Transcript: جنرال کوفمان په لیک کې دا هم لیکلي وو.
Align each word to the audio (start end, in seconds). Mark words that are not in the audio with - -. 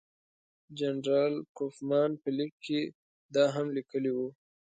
جنرال 0.79 1.33
کوفمان 1.57 2.11
په 2.21 2.29
لیک 2.37 2.53
کې 2.65 2.81
دا 3.35 3.45
هم 3.55 3.67
لیکلي 3.77 4.11
وو. 4.13 4.27